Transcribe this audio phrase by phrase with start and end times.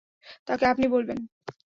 [0.47, 1.19] তাকে আপনি বলবেন?